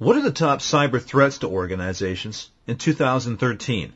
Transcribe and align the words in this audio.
What 0.00 0.16
are 0.16 0.22
the 0.22 0.32
top 0.32 0.60
cyber 0.60 0.98
threats 0.98 1.36
to 1.40 1.46
organizations 1.46 2.48
in 2.66 2.78
2013? 2.78 3.92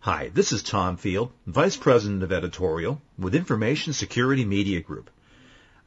Hi, 0.00 0.32
this 0.34 0.50
is 0.50 0.64
Tom 0.64 0.96
Field, 0.96 1.30
Vice 1.46 1.76
President 1.76 2.24
of 2.24 2.32
Editorial 2.32 3.00
with 3.16 3.36
Information 3.36 3.92
Security 3.92 4.44
Media 4.44 4.80
Group. 4.80 5.08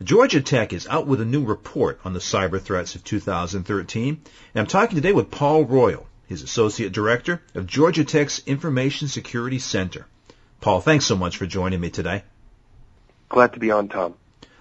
Georgia 0.01 0.39
Tech 0.39 0.71
is 0.71 0.87
out 0.87 1.05
with 1.05 1.19
a 1.19 1.25
new 1.25 1.43
report 1.43 1.99
on 2.05 2.13
the 2.13 2.21
cyber 2.21 2.61
threats 2.61 2.95
of 2.95 3.03
2013, 3.03 4.21
and 4.55 4.61
I'm 4.61 4.67
talking 4.67 4.95
today 4.95 5.11
with 5.11 5.29
Paul 5.29 5.65
Royal, 5.65 6.07
his 6.27 6.41
Associate 6.41 6.89
Director 6.89 7.41
of 7.55 7.67
Georgia 7.67 8.05
Tech's 8.05 8.41
Information 8.45 9.09
Security 9.09 9.59
Center. 9.59 10.07
Paul, 10.61 10.79
thanks 10.79 11.03
so 11.03 11.17
much 11.17 11.35
for 11.35 11.45
joining 11.45 11.81
me 11.81 11.89
today. 11.89 12.23
Glad 13.27 13.51
to 13.51 13.59
be 13.59 13.69
on, 13.69 13.89
Tom. 13.89 14.13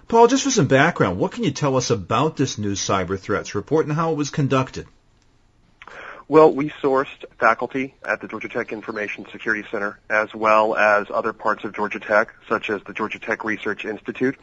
Paul, 0.08 0.26
just 0.26 0.44
for 0.44 0.50
some 0.50 0.66
background, 0.66 1.18
what 1.18 1.32
can 1.32 1.44
you 1.44 1.50
tell 1.50 1.76
us 1.76 1.90
about 1.90 2.36
this 2.36 2.58
new 2.58 2.72
cyber 2.72 3.18
threats 3.18 3.54
report 3.54 3.86
and 3.86 3.94
how 3.94 4.12
it 4.12 4.16
was 4.16 4.30
conducted? 4.30 4.86
Well, 6.28 6.52
we 6.52 6.70
sourced 6.82 7.24
faculty 7.38 7.94
at 8.06 8.20
the 8.20 8.28
Georgia 8.28 8.48
Tech 8.48 8.72
Information 8.72 9.26
Security 9.32 9.68
Center 9.70 9.98
as 10.08 10.34
well 10.34 10.74
as 10.74 11.08
other 11.12 11.32
parts 11.32 11.64
of 11.64 11.74
Georgia 11.74 12.00
Tech, 12.00 12.32
such 12.48 12.70
as 12.70 12.80
the 12.84 12.92
Georgia 12.92 13.18
Tech 13.18 13.44
Research 13.44 13.84
Institute. 13.84 14.38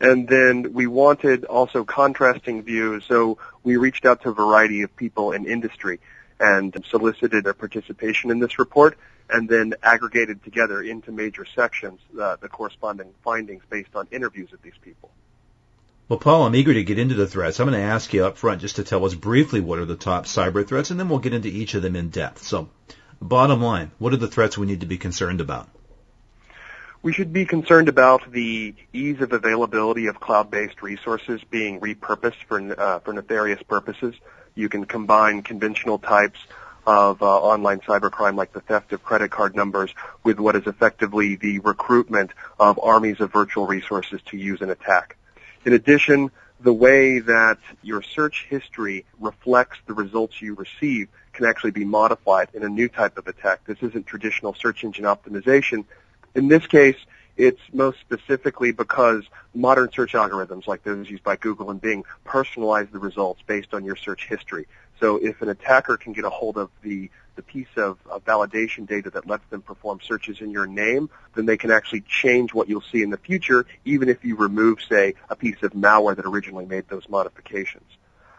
And 0.00 0.28
then 0.28 0.72
we 0.72 0.86
wanted 0.86 1.44
also 1.44 1.84
contrasting 1.84 2.62
views, 2.62 3.04
so 3.06 3.38
we 3.62 3.76
reached 3.76 4.04
out 4.04 4.22
to 4.22 4.30
a 4.30 4.34
variety 4.34 4.82
of 4.82 4.94
people 4.96 5.32
in 5.32 5.46
industry 5.46 6.00
and 6.38 6.74
solicited 6.90 7.44
their 7.44 7.54
participation 7.54 8.30
in 8.30 8.38
this 8.38 8.58
report 8.58 8.98
and 9.32 9.48
then 9.48 9.74
aggregated 9.82 10.42
together 10.44 10.82
into 10.82 11.12
major 11.12 11.44
sections 11.44 12.00
uh, 12.20 12.36
the 12.40 12.48
corresponding 12.48 13.12
findings 13.22 13.62
based 13.70 13.94
on 13.94 14.08
interviews 14.10 14.52
of 14.52 14.62
these 14.62 14.78
people. 14.82 15.10
Well, 16.08 16.18
Paul, 16.18 16.44
I'm 16.44 16.56
eager 16.56 16.74
to 16.74 16.82
get 16.82 16.98
into 16.98 17.14
the 17.14 17.28
threats. 17.28 17.60
I'm 17.60 17.68
going 17.68 17.80
to 17.80 17.86
ask 17.86 18.12
you 18.12 18.26
up 18.26 18.36
front 18.36 18.60
just 18.60 18.76
to 18.76 18.84
tell 18.84 19.04
us 19.04 19.14
briefly 19.14 19.60
what 19.60 19.78
are 19.78 19.84
the 19.84 19.94
top 19.94 20.24
cyber 20.24 20.66
threats, 20.66 20.90
and 20.90 20.98
then 20.98 21.08
we'll 21.08 21.20
get 21.20 21.34
into 21.34 21.48
each 21.48 21.74
of 21.74 21.82
them 21.82 21.94
in 21.94 22.08
depth. 22.08 22.42
So, 22.42 22.68
bottom 23.22 23.62
line, 23.62 23.92
what 23.98 24.12
are 24.12 24.16
the 24.16 24.26
threats 24.26 24.58
we 24.58 24.66
need 24.66 24.80
to 24.80 24.86
be 24.86 24.98
concerned 24.98 25.40
about? 25.40 25.68
We 27.02 27.12
should 27.12 27.32
be 27.32 27.46
concerned 27.46 27.88
about 27.88 28.30
the 28.30 28.74
ease 28.92 29.20
of 29.20 29.32
availability 29.32 30.08
of 30.08 30.18
cloud-based 30.20 30.82
resources 30.82 31.40
being 31.48 31.80
repurposed 31.80 32.42
for, 32.48 32.58
uh, 32.78 32.98
for 32.98 33.12
nefarious 33.12 33.62
purposes. 33.62 34.14
You 34.54 34.68
can 34.68 34.84
combine 34.86 35.42
conventional 35.42 35.98
types 35.98 36.40
of 36.90 37.22
uh, 37.22 37.26
online 37.26 37.78
cybercrime 37.80 38.34
like 38.34 38.52
the 38.52 38.60
theft 38.60 38.92
of 38.92 39.02
credit 39.04 39.30
card 39.30 39.54
numbers 39.54 39.94
with 40.24 40.40
what 40.40 40.56
is 40.56 40.66
effectively 40.66 41.36
the 41.36 41.60
recruitment 41.60 42.32
of 42.58 42.80
armies 42.82 43.20
of 43.20 43.32
virtual 43.32 43.66
resources 43.66 44.20
to 44.26 44.36
use 44.36 44.60
an 44.60 44.70
attack. 44.70 45.16
In 45.64 45.72
addition, 45.72 46.32
the 46.60 46.72
way 46.72 47.20
that 47.20 47.58
your 47.82 48.02
search 48.02 48.46
history 48.50 49.04
reflects 49.20 49.78
the 49.86 49.94
results 49.94 50.42
you 50.42 50.54
receive 50.54 51.08
can 51.32 51.46
actually 51.46 51.70
be 51.70 51.84
modified 51.84 52.48
in 52.54 52.64
a 52.64 52.68
new 52.68 52.88
type 52.88 53.16
of 53.18 53.28
attack. 53.28 53.64
This 53.66 53.78
isn't 53.82 54.06
traditional 54.06 54.52
search 54.54 54.82
engine 54.82 55.04
optimization. 55.04 55.84
In 56.34 56.48
this 56.48 56.66
case, 56.66 56.96
it's 57.36 57.60
most 57.72 57.98
specifically 58.00 58.72
because 58.72 59.24
modern 59.54 59.90
search 59.92 60.12
algorithms 60.12 60.66
like 60.66 60.82
those 60.82 61.08
used 61.08 61.22
by 61.22 61.36
Google 61.36 61.70
and 61.70 61.80
Bing 61.80 62.04
personalize 62.26 62.90
the 62.90 62.98
results 62.98 63.40
based 63.46 63.72
on 63.72 63.84
your 63.84 63.96
search 63.96 64.26
history. 64.28 64.66
So 65.00 65.16
if 65.16 65.40
an 65.42 65.48
attacker 65.48 65.96
can 65.96 66.12
get 66.12 66.24
a 66.24 66.30
hold 66.30 66.58
of 66.58 66.70
the, 66.82 67.10
the 67.36 67.42
piece 67.42 67.74
of, 67.76 67.98
of 68.08 68.24
validation 68.24 68.86
data 68.86 69.10
that 69.10 69.26
lets 69.26 69.44
them 69.48 69.62
perform 69.62 70.00
searches 70.06 70.40
in 70.40 70.50
your 70.50 70.66
name, 70.66 71.08
then 71.34 71.46
they 71.46 71.56
can 71.56 71.70
actually 71.70 72.02
change 72.02 72.52
what 72.52 72.68
you'll 72.68 72.82
see 72.82 73.02
in 73.02 73.10
the 73.10 73.16
future, 73.16 73.66
even 73.84 74.08
if 74.08 74.24
you 74.24 74.36
remove, 74.36 74.78
say, 74.82 75.14
a 75.30 75.36
piece 75.36 75.62
of 75.62 75.72
malware 75.72 76.14
that 76.14 76.26
originally 76.26 76.66
made 76.66 76.86
those 76.88 77.08
modifications. 77.08 77.90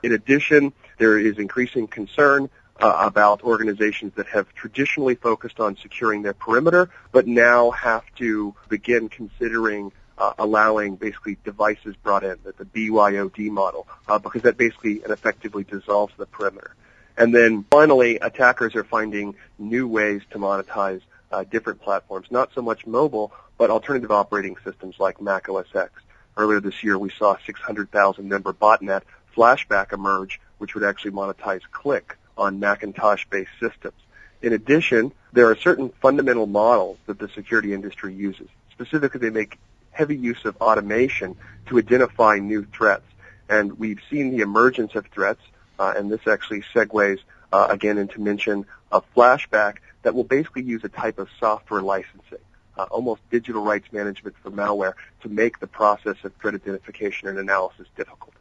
In 0.04 0.14
addition, 0.14 0.72
there 1.00 1.18
is 1.18 1.38
increasing 1.38 1.88
concern 1.88 2.50
uh, 2.80 3.04
about 3.06 3.44
organizations 3.44 4.14
that 4.16 4.28
have 4.28 4.52
traditionally 4.54 5.16
focused 5.16 5.60
on 5.60 5.78
securing 5.78 6.22
their 6.22 6.34
perimeter, 6.34 6.90
but 7.12 7.28
now 7.28 7.72
have 7.72 8.04
to 8.18 8.56
begin 8.70 9.10
considering 9.10 9.92
uh, 10.22 10.34
allowing 10.38 10.96
basically 10.96 11.36
devices 11.44 11.96
brought 12.04 12.24
in, 12.24 12.38
the, 12.44 12.54
the 12.64 12.66
BYOD 12.66 13.50
model, 13.50 13.88
uh, 14.08 14.20
because 14.20 14.44
that 14.44 14.56
basically 14.56 15.02
and 15.04 15.12
effectively 15.12 15.64
dissolves 15.64 16.14
the 16.16 16.28
perimeter. 16.28 16.76
And 17.18 17.34
then 17.34 17.66
finally, 17.72 18.18
attackers 18.18 18.76
are 18.76 18.84
finding 18.84 19.36
new 19.58 19.88
ways 19.88 20.22
to 20.30 20.38
monetize 20.38 21.02
uh, 21.32 21.44
different 21.44 21.82
platforms, 21.82 22.28
not 22.30 22.52
so 22.54 22.62
much 22.62 22.86
mobile, 22.86 23.32
but 23.58 23.72
alternative 23.72 24.12
operating 24.12 24.58
systems 24.64 24.96
like 25.00 25.20
Mac 25.20 25.50
OS 25.50 25.74
X. 25.74 25.92
Earlier 26.38 26.60
this 26.60 26.84
year, 26.84 27.00
we 27.00 27.10
saw 27.10 27.38
600,000 27.44 28.30
member 28.30 28.54
botnet 28.54 29.02
flashback 29.36 29.92
emerge, 29.92 30.40
which 30.60 30.76
would 30.76 30.84
actually 30.84 31.12
monetize 31.12 31.62
Click 31.72 32.16
on 32.38 32.60
Macintosh-based 32.60 33.52
systems. 33.60 33.98
In 34.44 34.54
addition, 34.54 35.14
there 35.34 35.50
are 35.50 35.56
certain 35.56 35.90
fundamental 36.00 36.46
models 36.46 37.00
that 37.08 37.18
the 37.18 37.28
security 37.30 37.74
industry 37.74 38.14
uses. 38.14 38.50
Specifically, 38.72 39.20
they 39.20 39.30
make 39.30 39.58
heavy 39.92 40.16
use 40.16 40.46
of 40.46 40.56
automation 40.58 41.36
to 41.68 41.78
identify 41.78 42.40
new 42.40 42.66
threats. 42.66 43.06
And 43.50 43.78
we've 43.78 44.00
seen 44.10 44.32
the 44.32 44.42
emergence 44.42 44.96
of 44.96 45.06
threats, 45.08 45.42
uh, 45.78 45.94
and 45.96 46.12
this 46.12 46.26
actually 46.28 46.64
segues 46.74 47.20
uh, 47.52 47.68
again 47.70 47.98
into 47.98 48.22
mention 48.22 48.66
of 48.92 49.06
flashback 49.16 49.78
that 50.04 50.16
will 50.16 50.24
basically 50.24 50.64
use 50.64 50.84
a 50.84 50.90
type 50.90 51.20
of 51.20 51.28
software 51.40 51.82
licensing, 51.82 52.40
uh, 52.78 52.84
almost 52.90 53.22
digital 53.30 53.64
rights 53.64 53.92
management 53.92 54.36
for 54.42 54.52
malware, 54.52 54.94
to 55.22 55.30
make 55.30 55.60
the 55.60 55.68
process 55.68 56.16
of 56.24 56.34
threat 56.36 56.56
identification 56.56 57.28
and 57.28 57.38
analysis 57.38 57.88
difficult. 57.96 58.34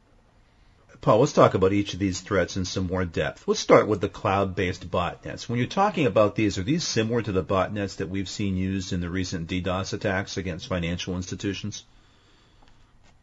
Paul, 1.03 1.21
let's 1.21 1.33
talk 1.33 1.55
about 1.55 1.73
each 1.73 1.95
of 1.95 1.99
these 1.99 2.21
threats 2.21 2.59
in 2.59 2.67
some 2.67 2.87
more 2.87 3.07
depth. 3.07 3.49
Let's 3.49 3.61
start 3.61 3.89
with 3.89 4.03
the 4.03 4.09
cloud-based 4.11 4.91
botnets. 4.91 5.49
When 5.49 5.59
you're 5.59 5.67
talking 5.67 6.05
about 6.05 6.35
these, 6.35 6.59
are 6.59 6.63
these 6.63 6.85
similar 6.85 7.23
to 7.23 7.33
the 7.33 7.43
botnets 7.43 7.97
that 7.97 8.11
we've 8.11 8.29
seen 8.29 8.59
used 8.59 8.93
in 8.93 9.01
the 9.01 9.09
recent 9.09 9.49
DDoS 9.49 9.95
attacks 9.95 10.37
against 10.37 10.67
financial 10.67 11.17
institutions? 11.17 11.85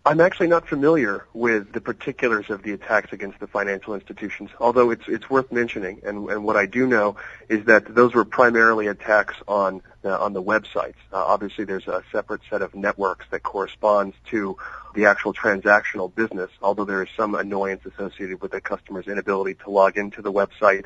I'm 0.07 0.21
actually 0.21 0.47
not 0.47 0.69
familiar 0.69 1.25
with 1.33 1.73
the 1.73 1.81
particulars 1.81 2.49
of 2.49 2.63
the 2.63 2.71
attacks 2.71 3.11
against 3.11 3.41
the 3.41 3.47
financial 3.47 3.93
institutions, 3.93 4.49
although 4.57 4.89
it's 4.89 5.03
it's 5.09 5.29
worth 5.29 5.51
mentioning. 5.51 5.99
And, 6.05 6.29
and 6.29 6.45
what 6.45 6.55
I 6.55 6.65
do 6.65 6.87
know 6.87 7.17
is 7.49 7.65
that 7.65 7.93
those 7.93 8.13
were 8.13 8.23
primarily 8.23 8.87
attacks 8.87 9.35
on 9.49 9.81
uh, 10.05 10.17
on 10.17 10.31
the 10.31 10.41
websites. 10.41 10.95
Uh, 11.11 11.17
obviously, 11.17 11.65
there's 11.65 11.89
a 11.89 12.05
separate 12.09 12.39
set 12.49 12.61
of 12.61 12.73
networks 12.73 13.25
that 13.31 13.43
corresponds 13.43 14.15
to 14.27 14.55
the 14.95 15.07
actual 15.07 15.33
transactional 15.33 16.15
business, 16.15 16.51
although 16.61 16.85
there 16.85 17.03
is 17.03 17.09
some 17.17 17.35
annoyance 17.35 17.85
associated 17.85 18.41
with 18.41 18.51
the 18.51 18.61
customer's 18.61 19.07
inability 19.07 19.55
to 19.55 19.69
log 19.69 19.97
into 19.97 20.21
the 20.21 20.31
website. 20.31 20.85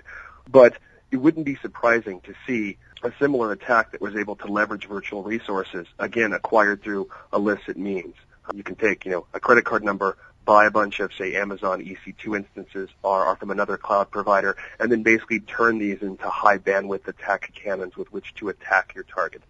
But 0.49 0.79
it 1.11 1.17
wouldn't 1.17 1.45
be 1.45 1.57
surprising 1.57 2.21
to 2.21 2.33
see 2.47 2.79
a 3.03 3.13
similar 3.19 3.51
attack 3.51 3.91
that 3.91 4.01
was 4.01 4.15
able 4.15 4.37
to 4.37 4.47
leverage 4.47 4.87
virtual 4.87 5.21
resources, 5.21 5.85
again, 5.99 6.33
acquired 6.33 6.81
through 6.81 7.11
illicit 7.31 7.77
means. 7.77 8.15
You 8.53 8.63
can 8.63 8.75
take, 8.75 9.05
you 9.05 9.11
know, 9.11 9.25
a 9.33 9.39
credit 9.39 9.65
card 9.65 9.83
number, 9.83 10.17
buy 10.45 10.65
a 10.65 10.71
bunch 10.71 10.99
of, 10.99 11.13
say, 11.13 11.35
Amazon 11.35 11.83
EC2 11.83 12.37
instances 12.37 12.89
or, 13.03 13.25
or 13.25 13.35
from 13.35 13.51
another 13.51 13.77
cloud 13.77 14.11
provider, 14.11 14.57
and 14.79 14.91
then 14.91 15.03
basically 15.03 15.39
turn 15.39 15.77
these 15.77 16.01
into 16.01 16.27
high 16.29 16.57
bandwidth 16.57 17.07
attack 17.07 17.51
cannons 17.53 17.95
with 17.95 18.11
which 18.11 18.33
to 18.35 18.49
attack 18.49 18.93
your 18.95 19.03
target. 19.03 19.41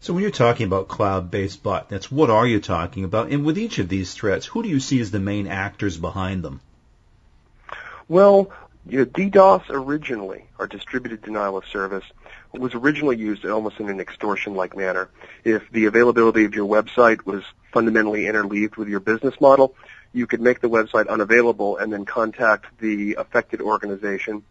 So 0.00 0.14
when 0.14 0.22
you're 0.22 0.30
talking 0.30 0.66
about 0.66 0.88
cloud-based 0.88 1.62
botnets, 1.62 2.04
what 2.04 2.30
are 2.30 2.46
you 2.46 2.60
talking 2.60 3.04
about? 3.04 3.30
And 3.30 3.44
with 3.44 3.58
each 3.58 3.78
of 3.78 3.88
these 3.88 4.14
threats, 4.14 4.46
who 4.46 4.62
do 4.62 4.68
you 4.68 4.80
see 4.80 5.00
as 5.00 5.10
the 5.10 5.20
main 5.20 5.46
actors 5.46 5.98
behind 5.98 6.42
them? 6.42 6.60
Well, 8.08 8.50
you 8.86 8.98
know, 8.98 9.04
DDoS 9.06 9.64
originally, 9.70 10.46
or 10.58 10.66
distributed 10.66 11.22
denial 11.22 11.56
of 11.56 11.66
service, 11.66 12.04
was 12.60 12.74
originally 12.74 13.16
used 13.16 13.44
almost 13.44 13.80
in 13.80 13.88
an 13.88 14.00
extortion-like 14.00 14.76
manner. 14.76 15.08
If 15.44 15.70
the 15.70 15.86
availability 15.86 16.44
of 16.44 16.54
your 16.54 16.68
website 16.68 17.24
was 17.26 17.42
fundamentally 17.72 18.26
interleaved 18.26 18.76
with 18.76 18.88
your 18.88 19.00
business 19.00 19.40
model, 19.40 19.74
you 20.12 20.26
could 20.26 20.40
make 20.40 20.60
the 20.60 20.68
website 20.68 21.08
unavailable 21.08 21.76
and 21.76 21.92
then 21.92 22.04
contact 22.04 22.66
the 22.78 23.14
affected 23.14 23.60
organization. 23.60 24.44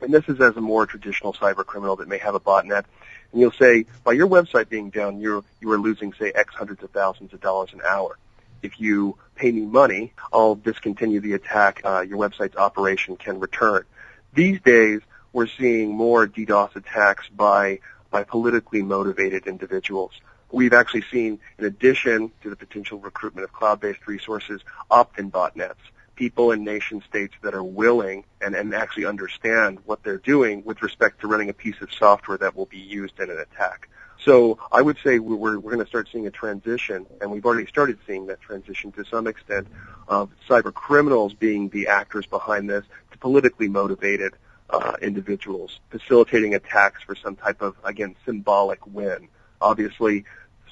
And 0.00 0.12
this 0.12 0.24
is 0.28 0.40
as 0.40 0.56
a 0.56 0.60
more 0.60 0.86
traditional 0.86 1.32
cyber 1.34 1.64
criminal 1.64 1.96
that 1.96 2.08
may 2.08 2.18
have 2.18 2.34
a 2.34 2.40
botnet. 2.40 2.84
And 3.32 3.40
you'll 3.40 3.52
say, 3.52 3.86
by 4.02 4.12
your 4.12 4.28
website 4.28 4.68
being 4.68 4.90
down, 4.90 5.20
you're, 5.20 5.44
you 5.60 5.70
are 5.72 5.78
losing, 5.78 6.12
say, 6.14 6.32
X 6.34 6.54
hundreds 6.54 6.82
of 6.82 6.90
thousands 6.90 7.32
of 7.32 7.40
dollars 7.40 7.72
an 7.72 7.80
hour. 7.86 8.16
If 8.62 8.80
you 8.80 9.18
pay 9.34 9.52
me 9.52 9.62
money, 9.62 10.12
I'll 10.32 10.54
discontinue 10.54 11.20
the 11.20 11.34
attack. 11.34 11.82
Uh, 11.84 12.00
your 12.00 12.18
website's 12.18 12.56
operation 12.56 13.16
can 13.16 13.38
return. 13.40 13.84
These 14.32 14.60
days, 14.62 15.00
we're 15.34 15.48
seeing 15.48 15.94
more 15.94 16.26
DDoS 16.26 16.76
attacks 16.76 17.28
by 17.28 17.80
by 18.10 18.22
politically 18.22 18.80
motivated 18.80 19.48
individuals. 19.48 20.12
We've 20.52 20.72
actually 20.72 21.04
seen, 21.10 21.40
in 21.58 21.64
addition 21.64 22.30
to 22.42 22.50
the 22.50 22.54
potential 22.54 23.00
recruitment 23.00 23.44
of 23.44 23.52
cloud-based 23.52 24.06
resources, 24.06 24.60
opt-in 24.88 25.32
botnets, 25.32 25.82
people 26.14 26.52
in 26.52 26.62
nation 26.62 27.02
states 27.08 27.34
that 27.42 27.54
are 27.54 27.64
willing 27.64 28.22
and, 28.40 28.54
and 28.54 28.72
actually 28.72 29.06
understand 29.06 29.80
what 29.84 30.04
they're 30.04 30.18
doing 30.18 30.62
with 30.64 30.80
respect 30.80 31.22
to 31.22 31.26
running 31.26 31.48
a 31.48 31.52
piece 31.52 31.80
of 31.80 31.92
software 31.92 32.38
that 32.38 32.54
will 32.54 32.66
be 32.66 32.78
used 32.78 33.18
in 33.18 33.30
an 33.30 33.38
attack. 33.40 33.88
So 34.24 34.60
I 34.70 34.80
would 34.80 34.98
say 35.02 35.18
we're, 35.18 35.58
we're 35.58 35.72
going 35.72 35.84
to 35.84 35.88
start 35.88 36.08
seeing 36.12 36.28
a 36.28 36.30
transition, 36.30 37.04
and 37.20 37.32
we've 37.32 37.44
already 37.44 37.66
started 37.66 37.98
seeing 38.06 38.26
that 38.26 38.40
transition 38.40 38.92
to 38.92 39.04
some 39.04 39.26
extent 39.26 39.66
of 40.06 40.30
cyber 40.48 40.72
criminals 40.72 41.34
being 41.34 41.68
the 41.70 41.88
actors 41.88 42.26
behind 42.26 42.70
this 42.70 42.84
to 43.10 43.18
politically 43.18 43.68
motivated 43.68 44.34
uh, 44.70 44.94
individuals, 45.02 45.78
facilitating 45.90 46.54
attacks 46.54 47.02
for 47.02 47.14
some 47.14 47.36
type 47.36 47.62
of, 47.62 47.76
again, 47.84 48.16
symbolic 48.24 48.86
win. 48.86 49.28
Obviously, 49.60 50.24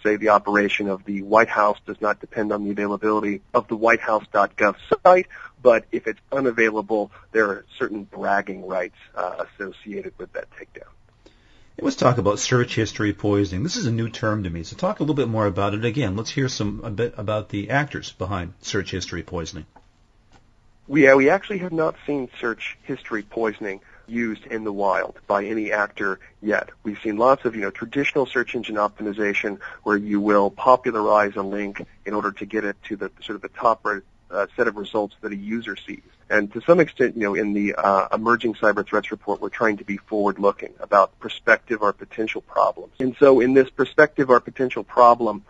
say 0.02 0.16
the 0.16 0.30
operation 0.30 0.88
of 0.88 1.04
the 1.04 1.22
White 1.22 1.48
House 1.48 1.78
does 1.86 2.00
not 2.00 2.20
depend 2.20 2.52
on 2.52 2.64
the 2.64 2.70
availability 2.70 3.42
of 3.54 3.68
the 3.68 3.76
whitehouse.gov 3.76 4.76
site, 5.04 5.26
but 5.62 5.84
if 5.92 6.06
it's 6.06 6.20
unavailable, 6.30 7.10
there 7.30 7.46
are 7.46 7.64
certain 7.78 8.04
bragging 8.04 8.66
rights 8.66 8.96
uh, 9.14 9.44
associated 9.60 10.14
with 10.18 10.32
that 10.32 10.48
takedown. 10.50 10.88
Let's 11.80 11.96
talk 11.96 12.18
about 12.18 12.38
search 12.38 12.74
history 12.74 13.12
poisoning. 13.12 13.62
This 13.62 13.76
is 13.76 13.86
a 13.86 13.92
new 13.92 14.08
term 14.08 14.44
to 14.44 14.50
me, 14.50 14.62
so 14.62 14.76
talk 14.76 15.00
a 15.00 15.02
little 15.02 15.14
bit 15.14 15.28
more 15.28 15.46
about 15.46 15.74
it 15.74 15.84
again. 15.84 16.16
Let's 16.16 16.30
hear 16.30 16.48
some 16.48 16.82
a 16.84 16.90
bit 16.90 17.14
about 17.16 17.48
the 17.48 17.70
actors 17.70 18.12
behind 18.12 18.52
search 18.60 18.90
history 18.90 19.22
poisoning. 19.22 19.66
We, 20.92 21.10
we 21.14 21.30
actually 21.30 21.56
have 21.60 21.72
not 21.72 21.94
seen 22.06 22.28
search 22.38 22.76
history 22.82 23.22
poisoning 23.22 23.80
used 24.06 24.44
in 24.44 24.62
the 24.62 24.72
wild 24.74 25.18
by 25.26 25.46
any 25.46 25.72
actor 25.72 26.20
yet. 26.42 26.68
We've 26.82 26.98
seen 27.02 27.16
lots 27.16 27.46
of, 27.46 27.54
you 27.54 27.62
know, 27.62 27.70
traditional 27.70 28.26
search 28.26 28.54
engine 28.54 28.74
optimization 28.74 29.58
where 29.84 29.96
you 29.96 30.20
will 30.20 30.50
popularize 30.50 31.34
a 31.36 31.42
link 31.42 31.86
in 32.04 32.12
order 32.12 32.30
to 32.32 32.44
get 32.44 32.66
it 32.66 32.76
to 32.88 32.96
the 32.96 33.10
sort 33.22 33.36
of 33.36 33.40
the 33.40 33.48
top 33.48 33.86
uh, 33.86 34.46
set 34.54 34.68
of 34.68 34.76
results 34.76 35.16
that 35.22 35.32
a 35.32 35.36
user 35.36 35.76
sees. 35.76 36.02
And 36.28 36.52
to 36.52 36.60
some 36.60 36.78
extent, 36.78 37.16
you 37.16 37.22
know, 37.22 37.34
in 37.36 37.54
the 37.54 37.74
uh, 37.74 38.08
emerging 38.12 38.52
cyber 38.54 38.86
threats 38.86 39.10
report, 39.10 39.40
we're 39.40 39.48
trying 39.48 39.78
to 39.78 39.84
be 39.84 39.96
forward-looking 39.96 40.74
about 40.78 41.18
prospective 41.20 41.80
or 41.80 41.94
potential 41.94 42.42
problems. 42.42 42.92
And 43.00 43.16
so 43.18 43.40
in 43.40 43.54
this 43.54 43.70
prospective 43.70 44.28
or 44.28 44.40
potential 44.40 44.84
problem, 44.84 45.44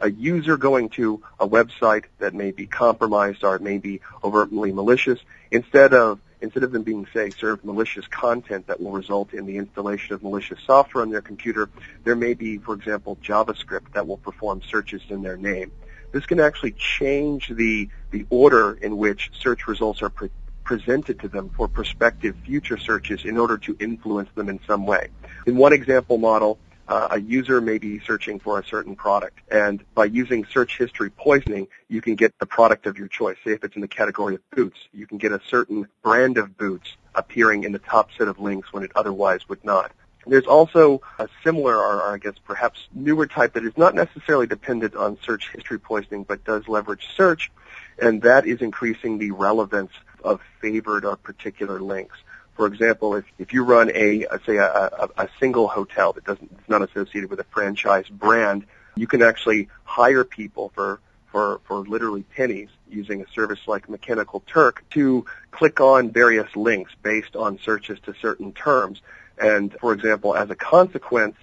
a 0.00 0.10
user 0.10 0.56
going 0.56 0.88
to 0.90 1.22
a 1.38 1.48
website 1.48 2.04
that 2.18 2.34
may 2.34 2.50
be 2.50 2.66
compromised 2.66 3.44
or 3.44 3.56
it 3.56 3.62
may 3.62 3.78
be 3.78 4.00
overtly 4.22 4.72
malicious, 4.72 5.20
instead 5.50 5.94
of 5.94 6.20
instead 6.40 6.62
of 6.62 6.72
them 6.72 6.82
being, 6.82 7.06
say, 7.12 7.30
served 7.30 7.64
malicious 7.64 8.06
content 8.06 8.66
that 8.66 8.80
will 8.80 8.92
result 8.92 9.32
in 9.32 9.46
the 9.46 9.56
installation 9.56 10.14
of 10.14 10.22
malicious 10.22 10.58
software 10.66 11.02
on 11.02 11.10
their 11.10 11.22
computer, 11.22 11.70
there 12.04 12.14
may 12.14 12.34
be, 12.34 12.58
for 12.58 12.74
example, 12.74 13.16
JavaScript 13.24 13.92
that 13.94 14.06
will 14.06 14.18
perform 14.18 14.60
searches 14.70 15.00
in 15.08 15.22
their 15.22 15.38
name. 15.38 15.72
This 16.12 16.26
can 16.26 16.38
actually 16.38 16.72
change 16.72 17.48
the, 17.48 17.88
the 18.10 18.26
order 18.30 18.74
in 18.74 18.98
which 18.98 19.30
search 19.40 19.66
results 19.66 20.02
are 20.02 20.10
pre- 20.10 20.30
presented 20.64 21.18
to 21.20 21.28
them 21.28 21.50
for 21.56 21.66
prospective 21.66 22.36
future 22.44 22.78
searches 22.78 23.24
in 23.24 23.36
order 23.36 23.58
to 23.58 23.76
influence 23.80 24.28
them 24.34 24.48
in 24.48 24.60
some 24.66 24.86
way. 24.86 25.08
In 25.46 25.56
one 25.56 25.72
example 25.72 26.18
model, 26.18 26.58
uh, 26.88 27.08
a 27.12 27.20
user 27.20 27.60
may 27.60 27.78
be 27.78 28.00
searching 28.00 28.38
for 28.38 28.58
a 28.58 28.64
certain 28.64 28.96
product. 28.96 29.38
And 29.50 29.82
by 29.94 30.06
using 30.06 30.44
search 30.46 30.78
history 30.78 31.10
poisoning, 31.10 31.68
you 31.88 32.00
can 32.00 32.14
get 32.14 32.34
the 32.38 32.46
product 32.46 32.86
of 32.86 32.98
your 32.98 33.08
choice. 33.08 33.36
Say 33.44 33.52
if 33.52 33.64
it's 33.64 33.74
in 33.74 33.80
the 33.80 33.88
category 33.88 34.34
of 34.36 34.50
boots, 34.50 34.78
you 34.92 35.06
can 35.06 35.18
get 35.18 35.32
a 35.32 35.40
certain 35.48 35.88
brand 36.02 36.38
of 36.38 36.56
boots 36.56 36.96
appearing 37.14 37.64
in 37.64 37.72
the 37.72 37.78
top 37.78 38.10
set 38.18 38.28
of 38.28 38.38
links 38.38 38.72
when 38.72 38.82
it 38.82 38.92
otherwise 38.94 39.48
would 39.48 39.64
not. 39.64 39.92
There's 40.26 40.46
also 40.46 41.02
a 41.18 41.28
similar, 41.42 41.76
or, 41.76 42.02
I 42.02 42.18
guess 42.18 42.34
perhaps 42.44 42.88
newer 42.94 43.26
type 43.26 43.54
that 43.54 43.64
is 43.64 43.76
not 43.76 43.94
necessarily 43.94 44.46
dependent 44.46 44.96
on 44.96 45.18
search 45.22 45.50
history 45.52 45.78
poisoning, 45.78 46.24
but 46.24 46.44
does 46.44 46.66
leverage 46.66 47.08
search, 47.14 47.52
and 47.98 48.22
that 48.22 48.46
is 48.46 48.62
increasing 48.62 49.18
the 49.18 49.32
relevance 49.32 49.92
of 50.22 50.40
favored 50.60 51.04
or 51.04 51.16
particular 51.16 51.80
links. 51.80 52.16
For 52.54 52.66
example, 52.66 53.16
if, 53.16 53.24
if 53.38 53.52
you 53.52 53.64
run 53.64 53.90
a, 53.94 54.24
a 54.24 54.40
say 54.46 54.56
a, 54.56 54.66
a, 54.66 55.08
a 55.16 55.28
single 55.40 55.68
hotel 55.68 56.12
that 56.12 56.24
doesn't 56.24 56.50
it's 56.58 56.68
not 56.68 56.82
associated 56.82 57.30
with 57.30 57.40
a 57.40 57.44
franchise 57.44 58.08
brand, 58.08 58.64
you 58.96 59.06
can 59.06 59.22
actually 59.22 59.68
hire 59.84 60.24
people 60.24 60.70
for 60.74 61.00
for, 61.34 61.60
for 61.64 61.78
literally 61.80 62.22
pennies 62.22 62.68
using 62.88 63.20
a 63.20 63.28
service 63.34 63.58
like 63.66 63.88
Mechanical 63.88 64.44
Turk 64.46 64.84
to 64.90 65.26
click 65.50 65.80
on 65.80 66.12
various 66.12 66.54
links 66.54 66.92
based 67.02 67.34
on 67.34 67.58
searches 67.58 67.98
to 68.04 68.14
certain 68.22 68.52
terms. 68.52 69.02
And 69.36 69.74
for 69.80 69.92
example, 69.92 70.36
as 70.36 70.50
a 70.50 70.54
consequence, 70.54 71.34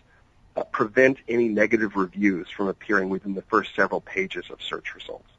uh, 0.55 0.63
prevent 0.63 1.17
any 1.27 1.49
negative 1.49 1.97
reviews 1.97 2.49
from 2.49 2.67
appearing 2.67 3.09
within 3.09 3.35
the 3.35 3.41
first 3.41 3.75
several 3.75 3.99
pages 3.99 4.45
of 4.49 4.61
search 4.61 4.95
results. 4.95 5.30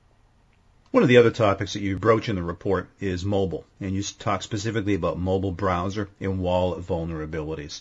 One 0.92 1.02
of 1.02 1.08
the 1.08 1.16
other 1.16 1.30
topics 1.30 1.72
that 1.72 1.80
you 1.80 1.98
broach 1.98 2.28
in 2.28 2.36
the 2.36 2.42
report 2.42 2.86
is 3.00 3.24
mobile, 3.24 3.64
and 3.80 3.92
you 3.92 4.02
talk 4.02 4.42
specifically 4.42 4.92
about 4.92 5.18
mobile 5.18 5.50
browser 5.50 6.10
and 6.20 6.38
wallet 6.38 6.86
vulnerabilities. 6.86 7.80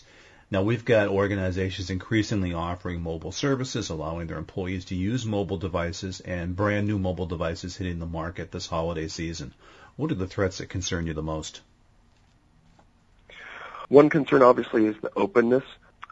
Now 0.50 0.62
we've 0.62 0.86
got 0.86 1.08
organizations 1.08 1.90
increasingly 1.90 2.54
offering 2.54 3.02
mobile 3.02 3.30
services, 3.30 3.90
allowing 3.90 4.28
their 4.28 4.38
employees 4.38 4.86
to 4.86 4.94
use 4.94 5.26
mobile 5.26 5.58
devices 5.58 6.20
and 6.20 6.56
brand 6.56 6.86
new 6.86 6.98
mobile 6.98 7.26
devices 7.26 7.76
hitting 7.76 7.98
the 7.98 8.06
market 8.06 8.50
this 8.50 8.66
holiday 8.66 9.08
season. 9.08 9.52
What 9.96 10.10
are 10.10 10.14
the 10.14 10.26
threats 10.26 10.56
that 10.56 10.70
concern 10.70 11.06
you 11.06 11.12
the 11.12 11.22
most? 11.22 11.60
One 13.90 14.08
concern 14.08 14.42
obviously 14.42 14.86
is 14.86 14.96
the 15.02 15.12
openness 15.14 15.64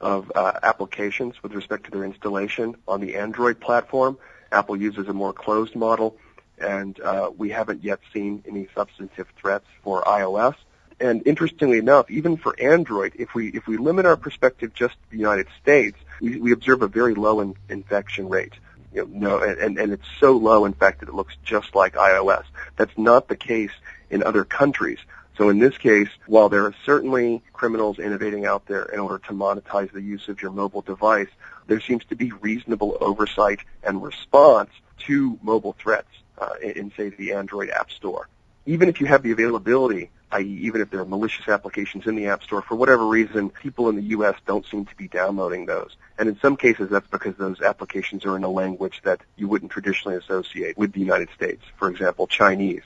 of 0.02 0.30
uh, 0.34 0.52
applications 0.62 1.42
with 1.42 1.54
respect 1.54 1.84
to 1.84 1.92
their 1.92 2.04
installation 2.04 2.76
on 2.86 3.00
the 3.00 3.16
Android 3.16 3.58
platform. 3.58 4.18
Apple 4.52 4.76
uses 4.76 5.08
a 5.08 5.14
more 5.14 5.32
closed 5.32 5.74
model 5.74 6.18
and 6.60 7.00
uh, 7.00 7.30
we 7.36 7.50
haven't 7.50 7.82
yet 7.82 8.00
seen 8.12 8.44
any 8.46 8.68
substantive 8.74 9.26
threats 9.36 9.66
for 9.82 10.02
iOS. 10.02 10.54
And 11.00 11.26
interestingly 11.26 11.78
enough, 11.78 12.10
even 12.10 12.36
for 12.36 12.54
Android, 12.60 13.14
if 13.18 13.34
we 13.34 13.48
if 13.48 13.66
we 13.66 13.78
limit 13.78 14.04
our 14.04 14.16
perspective 14.16 14.74
just 14.74 14.94
to 14.94 15.10
the 15.10 15.16
United 15.16 15.46
States, 15.62 15.96
we, 16.20 16.38
we 16.38 16.52
observe 16.52 16.82
a 16.82 16.88
very 16.88 17.14
low 17.14 17.40
in, 17.40 17.54
infection 17.70 18.28
rate. 18.28 18.52
You 18.92 19.06
know, 19.06 19.38
no, 19.38 19.42
and, 19.42 19.78
and 19.78 19.92
it's 19.92 20.06
so 20.18 20.32
low, 20.32 20.64
in 20.64 20.74
fact, 20.74 21.00
that 21.00 21.08
it 21.08 21.14
looks 21.14 21.36
just 21.42 21.74
like 21.74 21.94
iOS. 21.94 22.44
That's 22.76 22.96
not 22.98 23.28
the 23.28 23.36
case 23.36 23.70
in 24.10 24.22
other 24.22 24.44
countries. 24.44 24.98
So 25.38 25.48
in 25.48 25.58
this 25.58 25.78
case, 25.78 26.08
while 26.26 26.50
there 26.50 26.66
are 26.66 26.74
certainly 26.84 27.42
criminals 27.54 27.98
innovating 27.98 28.44
out 28.44 28.66
there 28.66 28.82
in 28.82 28.98
order 28.98 29.18
to 29.26 29.32
monetize 29.32 29.90
the 29.90 30.02
use 30.02 30.28
of 30.28 30.42
your 30.42 30.50
mobile 30.50 30.82
device, 30.82 31.30
there 31.66 31.80
seems 31.80 32.04
to 32.06 32.16
be 32.16 32.32
reasonable 32.32 32.98
oversight 33.00 33.60
and 33.82 34.02
response 34.02 34.70
to 35.06 35.38
mobile 35.40 35.74
threats 35.78 36.10
uh, 36.40 36.54
in, 36.62 36.92
say, 36.96 37.10
the 37.10 37.32
Android 37.34 37.70
App 37.70 37.90
Store. 37.90 38.28
Even 38.66 38.88
if 38.88 39.00
you 39.00 39.06
have 39.06 39.22
the 39.22 39.32
availability, 39.32 40.10
i.e., 40.32 40.60
even 40.62 40.80
if 40.80 40.90
there 40.90 41.00
are 41.00 41.04
malicious 41.04 41.48
applications 41.48 42.06
in 42.06 42.14
the 42.14 42.26
App 42.26 42.42
Store, 42.42 42.62
for 42.62 42.76
whatever 42.76 43.06
reason, 43.06 43.50
people 43.50 43.88
in 43.88 43.96
the 43.96 44.02
U.S. 44.02 44.36
don't 44.46 44.66
seem 44.66 44.84
to 44.86 44.94
be 44.96 45.08
downloading 45.08 45.66
those. 45.66 45.96
And 46.18 46.28
in 46.28 46.38
some 46.40 46.56
cases, 46.56 46.90
that's 46.90 47.08
because 47.08 47.36
those 47.36 47.60
applications 47.60 48.24
are 48.24 48.36
in 48.36 48.44
a 48.44 48.50
language 48.50 49.00
that 49.04 49.20
you 49.36 49.48
wouldn't 49.48 49.72
traditionally 49.72 50.16
associate 50.16 50.76
with 50.76 50.92
the 50.92 51.00
United 51.00 51.28
States, 51.34 51.62
for 51.78 51.88
example, 51.88 52.26
Chinese. 52.26 52.82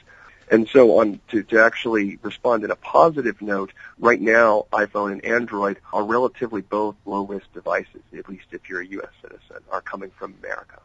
And 0.51 0.69
so 0.69 1.01
on 1.01 1.21
to, 1.29 1.43
to 1.45 1.63
actually 1.63 2.19
respond 2.23 2.65
in 2.65 2.71
a 2.71 2.77
positive 2.77 3.41
note, 3.41 3.73
right 3.99 4.21
now 4.21 4.67
iPhone 4.73 5.13
and 5.13 5.25
Android 5.25 5.79
are 5.93 6.05
relatively 6.05 6.61
both 6.61 6.97
low 7.07 7.25
risk 7.25 7.53
devices, 7.55 8.03
at 8.17 8.29
least 8.29 8.47
if 8.53 8.69
you're 8.69 8.83
a 8.83 8.87
US 8.87 9.11
citizen, 9.23 9.63
are 9.71 9.81
coming 9.81 10.11
from 10.11 10.35
America. 10.43 10.81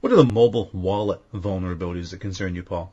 What 0.00 0.12
are 0.12 0.16
the 0.16 0.32
mobile 0.32 0.70
wallet 0.72 1.20
vulnerabilities 1.32 2.10
that 2.10 2.20
concern 2.20 2.54
you, 2.54 2.62
Paul? 2.62 2.92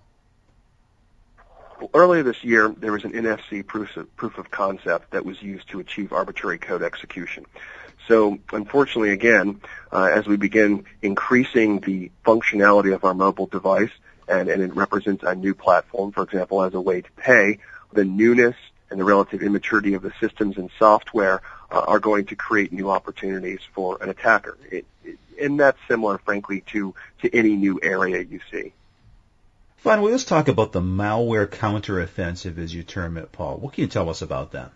Well, 1.79 1.89
earlier 1.93 2.24
this 2.24 2.43
year, 2.43 2.69
there 2.69 2.91
was 2.91 3.03
an 3.03 3.12
NFC 3.12 3.65
proof 3.65 3.98
of, 3.98 4.15
proof 4.15 4.38
of 4.38 4.50
concept 4.50 5.12
that 5.12 5.25
was 5.25 5.41
used 5.41 5.69
to 5.69 5.79
achieve 5.79 6.13
arbitrary 6.13 6.57
code 6.57 6.81
execution. 6.81 7.45
So 8.07 8.39
unfortunately, 8.51 9.12
again, 9.12 9.62
uh, 9.91 10.10
as 10.13 10.25
we 10.25 10.38
begin 10.38 10.86
increasing 11.01 11.79
the 11.79 12.12
functionality 12.25 12.93
of 12.93 13.03
our 13.03 13.13
mobile 13.13 13.48
device, 13.48 13.91
and, 14.27 14.50
and 14.50 14.62
it 14.62 14.75
represents 14.75 15.24
a 15.24 15.36
new 15.36 15.53
platform, 15.53 16.12
for 16.12 16.24
example, 16.24 16.63
as 16.63 16.74
a 16.74 16.81
way 16.81 17.01
to 17.01 17.12
pay, 17.13 17.60
the 17.91 18.05
newness 18.05 18.55
and 18.89 19.00
the 19.00 19.03
relative 19.03 19.41
immaturity 19.41 19.93
of 19.93 20.01
the 20.01 20.13
systems 20.19 20.57
and 20.57 20.69
software 20.77 21.41
uh, 21.72 21.79
are 21.79 22.00
going 22.00 22.25
to 22.25 22.36
create 22.36 22.72
new 22.72 22.89
opportunities 22.91 23.60
for 23.74 24.01
an 24.01 24.10
attacker. 24.10 24.57
It, 24.72 24.86
it, 25.03 25.17
and 25.43 25.59
that's 25.59 25.77
similar, 25.88 26.17
frankly, 26.17 26.63
to, 26.71 26.95
to 27.21 27.35
any 27.35 27.55
new 27.55 27.79
area 27.81 28.21
you 28.21 28.39
see. 28.51 28.73
Finally, 29.77 30.12
let's 30.12 30.23
talk 30.23 30.47
about 30.47 30.71
the 30.71 30.81
malware 30.81 31.45
counteroffensive, 31.45 32.57
as 32.57 32.73
you 32.73 32.83
term 32.83 33.17
it, 33.17 33.31
Paul. 33.31 33.57
What 33.57 33.73
can 33.73 33.81
you 33.81 33.89
tell 33.89 34.09
us 34.09 34.21
about 34.21 34.53
that? 34.53 34.71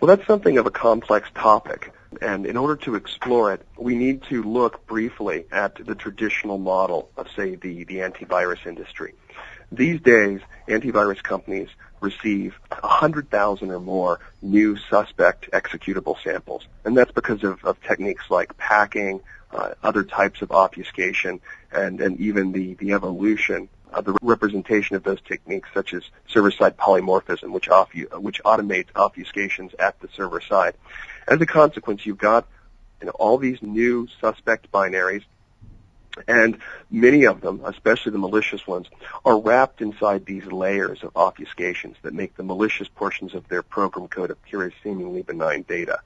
Well, 0.00 0.14
that's 0.14 0.26
something 0.26 0.58
of 0.58 0.66
a 0.66 0.70
complex 0.70 1.28
topic. 1.34 1.92
And 2.20 2.44
in 2.44 2.56
order 2.56 2.76
to 2.84 2.96
explore 2.96 3.54
it, 3.54 3.62
we 3.78 3.94
need 3.94 4.24
to 4.24 4.42
look 4.42 4.86
briefly 4.86 5.46
at 5.52 5.76
the 5.76 5.94
traditional 5.94 6.58
model 6.58 7.10
of, 7.16 7.28
say, 7.36 7.54
the, 7.54 7.84
the 7.84 7.98
antivirus 7.98 8.66
industry. 8.66 9.14
These 9.70 10.00
days, 10.00 10.40
antivirus 10.68 11.22
companies 11.22 11.68
receive 12.00 12.58
100,000 12.70 13.70
or 13.70 13.80
more 13.80 14.20
new 14.42 14.76
suspect 14.76 15.50
executable 15.52 16.16
samples. 16.22 16.66
And 16.84 16.96
that's 16.96 17.12
because 17.12 17.42
of, 17.44 17.64
of 17.64 17.80
techniques 17.82 18.30
like 18.30 18.56
packing, 18.56 19.20
uh, 19.52 19.74
other 19.82 20.04
types 20.04 20.42
of 20.42 20.50
obfuscation, 20.52 21.40
and, 21.72 22.00
and 22.00 22.20
even 22.20 22.52
the, 22.52 22.74
the 22.74 22.92
evolution 22.92 23.68
of 23.92 24.04
the 24.04 24.16
representation 24.20 24.96
of 24.96 25.02
those 25.04 25.20
techniques, 25.22 25.68
such 25.72 25.94
as 25.94 26.02
server-side 26.28 26.76
polymorphism, 26.76 27.50
which, 27.52 27.68
which 28.14 28.42
automates 28.44 28.90
obfuscations 28.92 29.74
at 29.78 29.98
the 30.00 30.08
server 30.14 30.40
side. 30.40 30.74
As 31.26 31.40
a 31.40 31.46
consequence, 31.46 32.04
you've 32.04 32.18
got 32.18 32.46
You 33.00 33.06
know, 33.06 33.12
all 33.12 33.38
these 33.38 33.60
new 33.62 34.08
suspect 34.20 34.72
binaries 34.72 35.24
and 36.26 36.58
many 36.90 37.24
of 37.24 37.40
them, 37.40 37.62
especially 37.64 38.12
the 38.12 38.18
malicious 38.18 38.66
ones, 38.66 38.86
are 39.24 39.38
wrapped 39.38 39.80
inside 39.80 40.24
these 40.24 40.46
layers 40.46 41.02
of 41.02 41.12
obfuscations 41.14 41.96
that 42.02 42.14
make 42.14 42.36
the 42.36 42.42
malicious 42.42 42.88
portions 42.88 43.34
of 43.34 43.48
their 43.48 43.62
program 43.62 44.08
code 44.08 44.30
appear 44.30 44.64
as 44.64 44.72
seemingly 44.82 45.22
benign 45.22 45.62
data. 45.62 46.00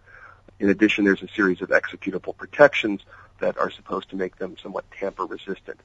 In 0.59 0.69
addition, 0.69 1.05
there's 1.05 1.23
a 1.23 1.29
series 1.29 1.62
of 1.62 1.71
executable 1.71 2.37
protections 2.37 3.00
that 3.38 3.59
are 3.59 3.71
supposed 3.71 4.11
to 4.11 4.17
make 4.17 4.37
them 4.37 4.57
somewhat 4.62 4.85
tamper 4.90 5.25
resistant. 5.25 5.81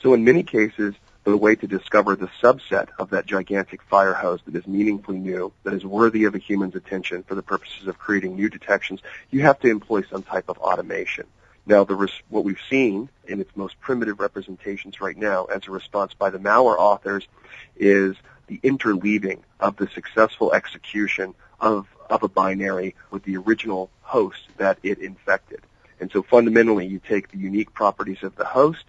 So 0.00 0.14
in 0.14 0.24
many 0.24 0.42
cases, 0.42 0.94
the 1.24 1.36
way 1.36 1.54
to 1.56 1.66
discover 1.66 2.16
the 2.16 2.30
subset 2.42 2.88
of 2.98 3.10
that 3.10 3.26
gigantic 3.26 3.82
fire 3.82 4.14
hose 4.14 4.40
that 4.46 4.56
is 4.56 4.66
meaningfully 4.66 5.18
new, 5.18 5.52
that 5.64 5.74
is 5.74 5.84
worthy 5.84 6.24
of 6.24 6.34
a 6.34 6.38
human's 6.38 6.74
attention 6.74 7.22
for 7.22 7.34
the 7.34 7.42
purposes 7.42 7.86
of 7.86 7.98
creating 7.98 8.34
new 8.34 8.48
detections, 8.48 9.00
you 9.30 9.42
have 9.42 9.58
to 9.60 9.68
employ 9.68 10.02
some 10.02 10.22
type 10.22 10.48
of 10.48 10.56
automation. 10.58 11.26
Now, 11.68 11.84
the 11.84 12.10
what 12.30 12.44
we've 12.44 12.56
seen 12.70 13.10
in 13.26 13.42
its 13.42 13.50
most 13.54 13.78
primitive 13.78 14.20
representations 14.20 15.02
right 15.02 15.16
now 15.16 15.44
as 15.44 15.68
a 15.68 15.70
response 15.70 16.14
by 16.14 16.30
the 16.30 16.38
malware 16.38 16.78
authors 16.78 17.28
is 17.76 18.16
the 18.46 18.58
interleaving 18.64 19.40
of 19.60 19.76
the 19.76 19.86
successful 19.88 20.54
execution 20.54 21.34
of, 21.60 21.86
of 22.08 22.22
a 22.22 22.28
binary 22.28 22.94
with 23.10 23.22
the 23.24 23.36
original 23.36 23.90
host 24.00 24.48
that 24.56 24.78
it 24.82 24.98
infected. 24.98 25.60
And 26.00 26.10
so 26.10 26.22
fundamentally, 26.22 26.86
you 26.86 27.00
take 27.06 27.30
the 27.30 27.38
unique 27.38 27.74
properties 27.74 28.22
of 28.22 28.34
the 28.36 28.46
host 28.46 28.86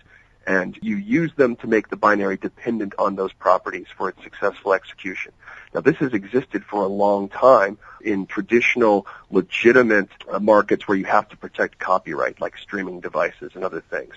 and 0.47 0.79
you 0.81 0.95
use 0.95 1.33
them 1.35 1.57
to 1.57 1.67
make 1.67 1.89
the 1.89 1.97
binary 1.97 2.37
dependent 2.37 2.93
on 2.97 3.17
those 3.17 3.33
properties 3.33 3.87
for 3.97 4.07
its 4.07 4.23
successful 4.23 4.73
execution. 4.73 5.33
Now 5.73 5.81
this 5.81 5.97
has 5.97 6.13
existed 6.13 6.63
for 6.65 6.83
a 6.83 6.87
long 6.87 7.29
time 7.29 7.77
in 8.01 8.25
traditional 8.25 9.05
legitimate 9.29 10.09
uh, 10.29 10.39
markets 10.39 10.87
where 10.87 10.97
you 10.97 11.05
have 11.05 11.29
to 11.29 11.37
protect 11.37 11.77
copyright 11.79 12.41
like 12.41 12.57
streaming 12.57 12.99
devices 13.01 13.51
and 13.55 13.63
other 13.63 13.81
things. 13.81 14.15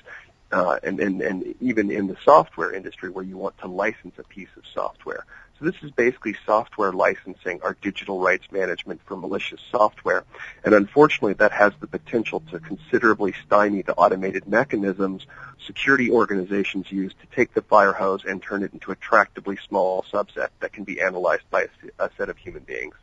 Uh, 0.50 0.78
and, 0.82 1.00
and, 1.00 1.23
and 1.23 1.54
even 1.61 1.90
in 1.90 2.06
the 2.06 2.16
software 2.25 2.73
industry 2.73 3.09
where 3.09 3.25
you 3.25 3.38
want 3.38 3.56
to 3.59 3.66
license 3.66 4.14
a 4.18 4.23
piece 4.25 4.50
of 4.56 4.64
software. 4.75 5.25
This 5.62 5.76
is 5.83 5.92
basically 5.92 6.35
software 6.45 6.92
licensing 6.92 7.61
or 7.62 7.76
digital 7.81 8.19
rights 8.19 8.50
management 8.50 9.00
for 9.07 9.16
malicious 9.16 9.61
software. 9.71 10.25
And 10.64 10.75
unfortunately, 10.75 11.35
that 11.35 11.52
has 11.52 11.73
the 11.78 11.87
potential 11.87 12.42
to 12.50 12.59
considerably 12.59 13.33
stymie 13.47 13.83
the 13.83 13.95
automated 13.95 14.49
mechanisms 14.49 15.25
security 15.64 16.11
organizations 16.11 16.90
use 16.90 17.14
to 17.14 17.37
take 17.37 17.54
the 17.54 17.62
fire 17.62 17.92
hose 17.92 18.25
and 18.25 18.42
turn 18.42 18.64
it 18.64 18.73
into 18.73 18.90
a 18.90 18.97
tractably 18.97 19.57
small 19.69 20.04
subset 20.12 20.49
that 20.59 20.73
can 20.73 20.83
be 20.83 21.00
analyzed 21.00 21.49
by 21.49 21.69
a, 21.99 22.07
a 22.07 22.11
set 22.19 22.28
of 22.28 22.37
human 22.37 22.64
beings. 22.64 22.97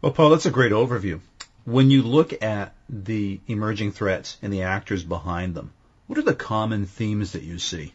Well, 0.00 0.12
Paul, 0.12 0.30
that's 0.30 0.46
a 0.46 0.52
great 0.52 0.70
overview. 0.70 1.18
When 1.64 1.90
you 1.90 2.02
look 2.02 2.44
at 2.44 2.76
the 2.88 3.40
emerging 3.48 3.90
threats 3.90 4.38
and 4.40 4.52
the 4.52 4.62
actors 4.62 5.02
behind 5.02 5.56
them, 5.56 5.72
what 6.06 6.16
are 6.16 6.22
the 6.22 6.34
common 6.34 6.86
themes 6.86 7.32
that 7.32 7.42
you 7.42 7.58
see? 7.58 7.92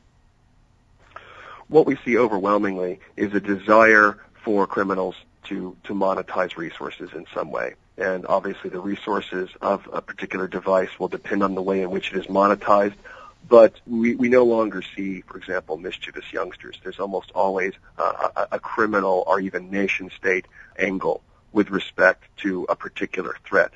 What 1.69 1.85
we 1.85 1.97
see 2.05 2.17
overwhelmingly 2.17 2.99
is 3.15 3.33
a 3.33 3.39
desire 3.39 4.17
for 4.43 4.67
criminals 4.67 5.15
to, 5.45 5.75
to 5.83 5.93
monetize 5.93 6.57
resources 6.57 7.09
in 7.13 7.25
some 7.33 7.51
way. 7.51 7.75
And 7.97 8.25
obviously 8.27 8.69
the 8.69 8.79
resources 8.79 9.49
of 9.61 9.87
a 9.91 10.01
particular 10.01 10.47
device 10.47 10.99
will 10.99 11.07
depend 11.07 11.43
on 11.43 11.55
the 11.55 11.61
way 11.61 11.81
in 11.81 11.89
which 11.89 12.11
it 12.11 12.17
is 12.17 12.27
monetized. 12.27 12.95
But 13.49 13.79
we, 13.85 14.15
we 14.15 14.29
no 14.29 14.43
longer 14.43 14.81
see, 14.95 15.21
for 15.21 15.37
example, 15.37 15.77
mischievous 15.77 16.31
youngsters. 16.33 16.77
There's 16.83 16.99
almost 16.99 17.31
always 17.33 17.73
a, 17.97 18.47
a 18.53 18.59
criminal 18.59 19.23
or 19.25 19.39
even 19.39 19.71
nation 19.71 20.11
state 20.17 20.45
angle 20.77 21.21
with 21.53 21.69
respect 21.69 22.23
to 22.37 22.65
a 22.67 22.75
particular 22.75 23.35
threat. 23.45 23.71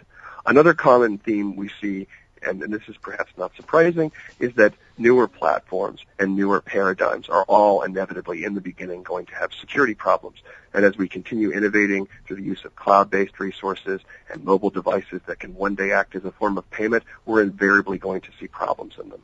Another 0.46 0.74
common 0.74 1.18
theme 1.18 1.56
we 1.56 1.70
see 1.80 2.08
and, 2.42 2.62
and 2.64 2.74
this 2.74 2.82
is 2.88 2.98
perhaps 2.98 3.32
not 3.38 3.56
surprising, 3.56 4.12
is 4.40 4.54
that 4.56 4.74
newer 5.02 5.28
platforms 5.28 6.02
and 6.20 6.36
newer 6.36 6.62
paradigms 6.62 7.30
are 7.30 7.44
all 7.44 7.84
inevitably 7.84 8.44
in 8.44 8.54
the 8.54 8.62
beginning 8.62 9.04
going 9.04 9.26
to 9.26 9.36
have 9.36 9.54
security 9.54 9.96
problems. 9.96 10.38
And 10.74 10.86
as 10.86 10.98
we 10.98 11.08
continue 11.08 11.52
innovating 11.52 12.08
through 12.26 12.38
the 12.38 12.44
use 12.44 12.64
of 12.64 12.76
cloud-based 12.76 13.40
resources 13.40 14.02
and 14.32 14.44
mobile 14.44 14.70
devices 14.70 15.22
that 15.26 15.40
can 15.40 15.56
one 15.56 15.76
day 15.76 15.92
act 15.92 16.16
as 16.16 16.24
a 16.26 16.32
form 16.32 16.58
of 16.58 16.70
payment, 16.70 17.04
we're 17.26 17.42
invariably 17.42 17.98
going 17.98 18.22
to 18.22 18.30
see 18.40 18.48
problems 18.48 18.94
in 19.02 19.10
them. 19.10 19.22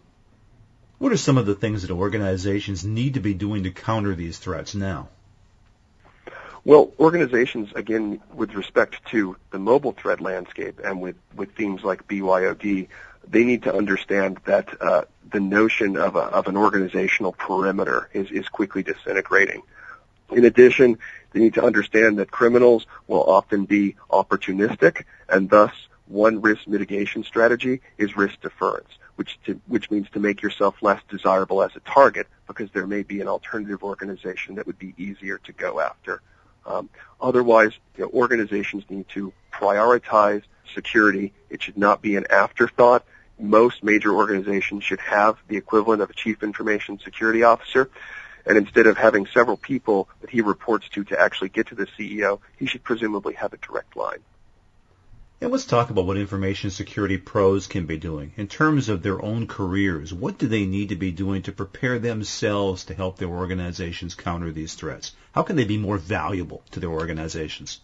What 0.98 1.12
are 1.12 1.18
some 1.18 1.38
of 1.38 1.46
the 1.46 1.56
things 1.56 1.84
that 1.84 1.92
organizations 1.92 2.84
need 2.84 3.14
to 3.14 3.20
be 3.20 3.34
doing 3.34 3.64
to 3.64 3.72
counter 3.72 4.16
these 4.16 4.40
threats 4.40 4.74
now? 4.74 5.10
Well, 6.66 6.92
organizations, 7.00 7.70
again, 7.76 8.20
with 8.34 8.54
respect 8.54 9.06
to 9.12 9.38
the 9.52 9.60
mobile 9.60 9.94
threat 9.94 10.20
landscape 10.20 10.82
and 10.84 11.00
with, 11.00 11.16
with 11.34 11.52
themes 11.52 11.84
like 11.84 12.08
BYOD, 12.08 12.90
they 13.30 13.44
need 13.44 13.64
to 13.64 13.74
understand 13.74 14.40
that 14.46 14.70
uh, 14.82 15.04
the 15.32 15.40
notion 15.40 15.98
of, 15.98 16.16
a, 16.16 16.20
of 16.20 16.48
an 16.48 16.58
organizational 16.58 17.34
perimeter 17.34 18.10
is, 18.14 18.32
is 18.32 18.48
quickly 18.48 18.84
disintegrating. 18.84 19.62
In 20.32 20.46
addition, 20.46 20.98
they 21.32 21.40
need 21.40 21.54
to 21.56 21.64
understand 21.64 22.20
that 22.20 22.32
criminals 22.32 22.86
will 23.08 23.24
often 23.24 23.66
be 23.66 23.96
opportunistic, 24.10 25.04
and 25.30 25.50
thus 25.50 25.72
one 26.08 26.42
risk 26.42 26.68
mitigation 26.68 27.24
strategy 27.24 27.82
is 27.98 28.16
risk 28.16 28.42
deference, 28.42 28.90
which 29.16 29.40
to, 29.46 29.60
which 29.68 29.92
means 29.92 30.10
to 30.12 30.20
make 30.20 30.42
yourself 30.42 30.76
less 30.82 31.02
desirable 31.10 31.62
as 31.62 31.72
a 31.76 31.80
target 31.82 32.28
because 32.48 32.70
there 32.72 32.88
may 32.88 33.04
be 33.04 33.22
an 33.22 33.28
alternative 33.28 33.84
organization 33.84 34.56
that 34.56 34.68
would 34.68 34.80
be 34.80 34.94
easier 34.98 35.38
to 35.40 35.52
go 35.54 35.80
after. 35.80 36.22
Um, 36.66 36.90
otherwise, 37.22 37.72
you 37.98 38.04
know, 38.04 38.10
organizations 38.14 38.84
need 38.90 39.08
to 39.10 39.34
prioritize 39.54 40.44
security. 40.74 41.34
It 41.50 41.64
should 41.64 41.78
not 41.78 42.02
be 42.02 42.16
an 42.16 42.26
afterthought. 42.30 43.06
Most 43.40 43.84
major 43.84 44.14
organizations 44.14 44.84
should 44.84 45.00
have 45.00 45.38
the 45.48 45.58
equivalent 45.58 46.02
of 46.02 46.10
a 46.10 46.14
chief 46.14 46.42
information 46.44 47.00
security 47.00 47.44
officer. 47.44 47.90
And 48.46 48.58
instead 48.58 48.88
of 48.88 48.98
having 48.98 49.28
several 49.28 49.58
people 49.58 50.10
that 50.22 50.30
he 50.30 50.42
reports 50.42 50.88
to 50.90 51.04
to 51.06 51.20
actually 51.20 51.50
get 51.50 51.68
to 51.68 51.76
the 51.76 51.86
CEO, 51.86 52.40
he 52.58 52.66
should 52.66 52.84
presumably 52.84 53.34
have 53.34 53.54
a 53.54 53.58
direct 53.58 53.96
line. 53.96 54.20
And 55.40 55.52
let's 55.52 55.66
talk 55.66 55.92
about 55.92 56.08
what 56.08 56.18
information 56.18 56.72
security 56.72 57.20
pros 57.20 57.68
can 57.68 57.86
be 57.86 57.98
doing 57.98 58.32
in 58.38 58.48
terms 58.48 58.90
of 58.90 59.04
their 59.04 59.22
own 59.22 59.46
careers. 59.46 60.12
What 60.12 60.40
do 60.40 60.48
they 60.48 60.66
need 60.66 60.90
to 60.90 60.96
be 60.96 61.12
doing 61.12 61.44
to 61.44 61.52
prepare 61.52 62.00
themselves 62.00 62.86
to 62.86 62.96
help 62.96 63.18
their 63.18 63.28
organizations 63.28 64.16
counter 64.16 64.52
these 64.52 64.74
threats? 64.74 65.12
How 65.34 65.44
can 65.44 65.56
they 65.56 65.66
be 65.66 65.78
more 65.78 66.00
valuable 66.00 66.64
to 66.72 66.80
their 66.80 66.90
organizations? 66.90 67.82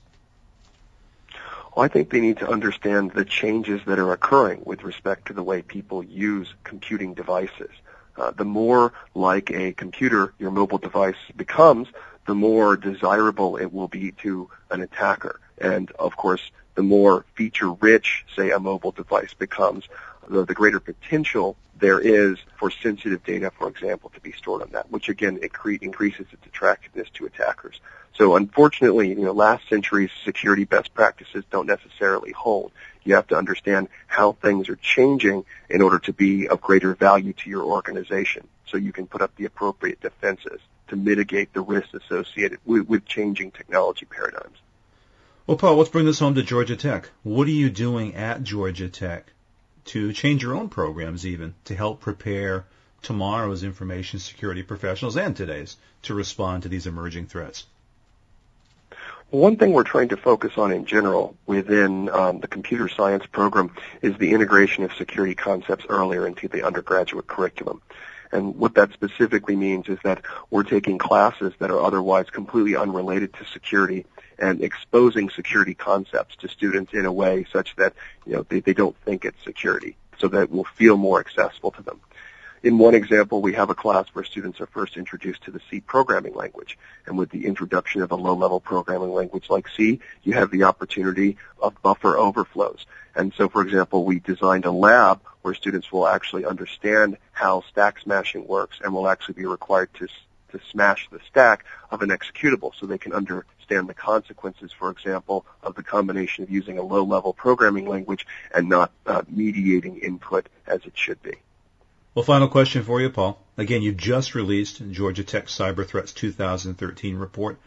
Well, 1.76 1.86
I 1.86 1.88
think 1.88 2.12
they 2.12 2.22
need 2.22 2.38
to 2.38 2.48
understand 2.48 3.12
the 3.12 3.26
changes 3.26 3.82
that 3.88 3.98
are 3.98 4.12
occurring 4.12 4.62
with 4.64 4.84
respect 4.84 5.28
to 5.28 5.34
the 5.34 5.42
way 5.42 5.64
people 5.64 6.04
use 6.04 6.54
computing 6.64 7.16
devices. 7.16 7.72
Uh, 8.16 8.30
the 8.30 8.46
more 8.46 8.94
like 9.16 9.50
a 9.50 9.74
computer 9.74 10.36
your 10.38 10.52
mobile 10.52 10.78
device 10.78 11.16
becomes, 11.36 11.88
the 12.28 12.36
more 12.36 12.78
desirable 12.78 13.58
it 13.58 13.74
will 13.74 13.88
be 13.88 14.12
to 14.12 14.50
an 14.70 14.82
attacker. 14.82 15.40
And 15.58 15.90
of 15.94 16.16
course, 16.16 16.52
the 16.76 16.84
more 16.84 17.26
feature 17.34 17.72
rich, 17.72 18.26
say, 18.36 18.52
a 18.52 18.60
mobile 18.60 18.92
device 18.92 19.34
becomes, 19.34 19.86
the, 20.28 20.46
the 20.46 20.54
greater 20.54 20.80
potential 20.80 21.56
there 21.80 22.00
is 22.00 22.38
for 22.58 22.72
sensitive 22.72 23.24
data, 23.24 23.52
for 23.58 23.68
example, 23.68 24.10
to 24.12 24.22
be 24.22 24.32
stored 24.32 24.62
on 24.62 24.70
that, 24.72 24.90
which 24.92 25.10
again 25.10 25.40
cre- 25.52 25.72
increases 25.82 26.28
its 26.32 26.46
attractiveness 26.46 27.10
to 27.16 27.26
attackers. 27.26 27.82
So 28.16 28.36
unfortunately, 28.36 29.10
you 29.10 29.26
know, 29.26 29.32
last 29.32 29.68
century's 29.70 30.12
security 30.24 30.66
best 30.66 30.94
practices 30.94 31.44
don't 31.50 31.66
necessarily 31.66 32.32
hold. 32.32 32.72
You 33.04 33.16
have 33.16 33.28
to 33.28 33.36
understand 33.36 33.90
how 34.08 34.34
things 34.34 34.70
are 34.70 34.76
changing 34.76 35.46
in 35.70 35.82
order 35.82 36.00
to 36.00 36.14
be 36.14 36.48
of 36.48 36.62
greater 36.62 36.94
value 36.94 37.34
to 37.34 37.50
your 37.50 37.64
organization 37.64 38.48
so 38.68 38.78
you 38.78 38.94
can 38.94 39.08
put 39.08 39.22
up 39.22 39.36
the 39.36 39.46
appropriate 39.46 40.00
defenses 40.00 40.62
to 40.88 40.96
mitigate 40.96 41.54
the 41.54 41.62
risks 41.62 41.94
associated 41.94 42.60
with, 42.66 42.88
with 42.88 43.06
changing 43.06 43.52
technology 43.52 44.06
paradigms. 44.06 44.58
Well, 45.48 45.58
Paul, 45.58 45.76
let's 45.76 45.90
bring 45.90 46.06
this 46.06 46.20
home 46.20 46.36
to 46.36 46.44
Georgia 46.44 46.78
Tech. 46.78 47.10
What 47.24 47.48
are 47.48 47.52
you 47.52 47.70
doing 47.70 48.16
at 48.16 48.44
Georgia 48.44 48.88
Tech 48.88 49.33
to 49.86 50.14
change 50.14 50.44
your 50.44 50.56
own 50.56 50.70
programs 50.70 51.26
even 51.26 51.56
to 51.66 51.76
help 51.76 52.00
prepare 52.02 52.66
tomorrow's 53.02 53.64
information 53.64 54.20
security 54.20 54.64
professionals 54.64 55.18
and 55.18 55.36
today's 55.36 55.76
to 56.04 56.14
respond 56.14 56.64
to 56.64 56.70
these 56.70 56.88
emerging 56.88 57.28
threats? 57.28 57.66
One 59.30 59.58
thing 59.58 59.74
we're 59.74 59.84
trying 59.84 60.10
to 60.10 60.18
focus 60.18 60.54
on 60.58 60.72
in 60.72 60.86
general 60.86 61.36
within 61.48 62.08
um, 62.10 62.40
the 62.40 62.48
computer 62.48 62.88
science 62.88 63.26
program 63.26 63.72
is 64.02 64.16
the 64.18 64.32
integration 64.32 64.84
of 64.84 64.94
security 64.94 65.34
concepts 65.34 65.86
earlier 65.90 66.28
into 66.28 66.48
the 66.48 66.64
undergraduate 66.64 67.26
curriculum. 67.26 67.82
And 68.32 68.56
what 68.56 68.76
that 68.76 68.94
specifically 68.94 69.56
means 69.56 69.90
is 69.90 69.98
that 70.04 70.22
we're 70.52 70.64
taking 70.64 70.98
classes 70.98 71.54
that 71.60 71.72
are 71.72 71.80
otherwise 71.80 72.30
completely 72.30 72.76
unrelated 72.76 73.34
to 73.34 73.46
security 73.46 74.06
and 74.40 74.62
exposing 74.62 75.30
security 75.30 75.74
concepts 75.74 76.36
to 76.38 76.48
students 76.48 76.94
in 76.94 77.06
a 77.06 77.12
way 77.12 77.46
such 77.52 77.76
that 77.76 77.94
you 78.26 78.34
know 78.34 78.46
they, 78.50 78.60
they 78.60 78.74
don't 78.74 78.96
think 79.06 79.26
it's 79.26 79.44
security, 79.44 79.96
so 80.18 80.28
that 80.28 80.44
it 80.44 80.52
will 80.52 80.64
feel 80.64 80.98
more 80.98 81.20
accessible 81.20 81.72
to 81.72 81.82
them. 81.82 82.00
in 82.64 82.78
one 82.78 82.96
example, 82.96 83.42
we 83.42 83.54
have 83.54 83.70
a 83.70 83.76
class 83.76 84.08
where 84.14 84.24
students 84.24 84.62
are 84.62 84.68
first 84.68 84.96
introduced 84.96 85.44
to 85.44 85.52
the 85.52 85.60
C 85.70 85.82
programming 85.82 86.34
language. 86.34 86.78
And 87.06 87.18
with 87.18 87.30
the 87.30 87.46
introduction 87.46 88.02
of 88.02 88.12
a 88.12 88.16
low-level 88.16 88.62
programming 88.62 89.14
language 89.14 89.50
like 89.50 89.68
C, 89.76 90.00
you 90.24 90.34
have 90.34 90.50
the 90.50 90.64
opportunity 90.64 91.38
of 91.62 91.80
buffer 91.82 92.18
overflows. 92.18 92.86
And 93.16 93.34
so, 93.36 93.50
for 93.50 93.62
example, 93.62 94.06
we 94.06 94.20
designed 94.20 94.64
a 94.64 94.72
lab 94.72 95.20
where 95.42 95.54
students 95.54 95.92
will 95.92 96.08
actually 96.08 96.46
understand 96.46 97.18
how 97.34 97.64
stack 97.70 98.00
smashing 98.00 98.48
works 98.48 98.78
and 98.82 98.94
will 98.94 99.10
actually 99.10 99.36
be 99.36 99.46
required 99.46 99.90
to 99.96 100.08
to 100.54 100.60
smash 100.72 101.10
the 101.12 101.20
stack 101.30 101.66
of 101.92 102.02
an 102.02 102.10
executable 102.10 102.72
so 102.80 102.86
they 102.86 102.98
can 102.98 103.14
understand 103.14 103.90
the 103.90 103.94
consequences, 103.94 104.72
for 104.72 104.90
example, 104.90 105.46
of 105.62 105.76
the 105.76 105.84
combination 105.84 106.44
of 106.44 106.50
using 106.50 106.78
a 106.78 106.84
low-level 106.84 107.34
programming 107.34 107.88
language 107.88 108.26
and 108.56 108.70
not 108.70 108.92
uh, 109.06 109.22
mediating 109.28 109.98
input 109.98 110.48
as 110.66 110.82
it 110.86 110.94
should 110.96 111.22
be. 111.22 111.34
Well, 112.16 112.24
final 112.24 112.48
question 112.48 112.84
for 112.84 113.02
you, 113.02 113.10
Paul. 113.10 113.40
Again, 113.58 113.82
you 113.82 113.92
just 113.92 114.36
released 114.36 114.82
Georgia 114.92 115.24
Tech 115.24 115.48
Cyber 115.48 115.86
Threats 115.86 116.14
2013 116.14 117.18
report. 117.18 117.58